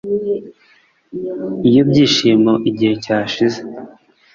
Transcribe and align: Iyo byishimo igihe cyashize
Iyo 1.69 1.81
byishimo 1.89 2.53
igihe 2.69 2.93
cyashize 3.03 3.59